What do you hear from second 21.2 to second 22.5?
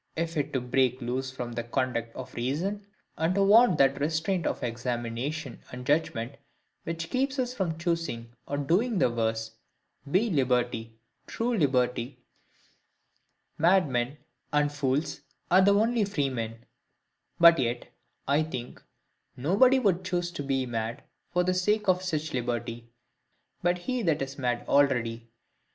for the sake of such